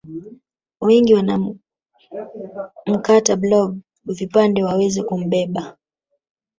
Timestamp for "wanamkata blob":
1.13-3.79